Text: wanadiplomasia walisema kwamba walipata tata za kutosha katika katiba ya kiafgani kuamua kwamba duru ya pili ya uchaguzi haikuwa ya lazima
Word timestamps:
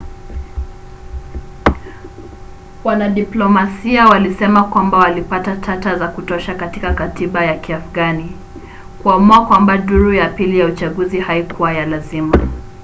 wanadiplomasia 2.83 4.05
walisema 4.07 4.63
kwamba 4.63 4.97
walipata 4.97 5.55
tata 5.55 5.95
za 5.95 6.07
kutosha 6.07 6.55
katika 6.55 6.93
katiba 6.93 7.45
ya 7.45 7.57
kiafgani 7.57 8.35
kuamua 9.03 9.45
kwamba 9.47 9.77
duru 9.77 10.13
ya 10.13 10.29
pili 10.29 10.59
ya 10.59 10.65
uchaguzi 10.65 11.19
haikuwa 11.19 11.73
ya 11.73 11.85
lazima 11.85 12.39